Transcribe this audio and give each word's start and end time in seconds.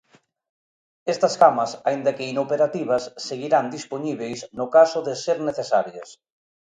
Estas 1.13 1.33
camas, 1.41 1.71
aínda 1.87 2.15
que 2.17 2.31
inoperativas, 2.33 3.03
seguirán 3.27 3.65
dispoñíbeis 3.75 4.39
no 4.57 4.65
caso 4.75 4.99
de 5.07 5.13
ser 5.23 5.37
necesarias. 5.49 6.09